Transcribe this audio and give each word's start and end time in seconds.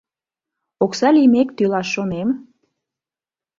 Окса 0.83 1.09
лиймек, 1.15 1.49
тӱлаш 1.57 1.87
шонем... 1.95 2.29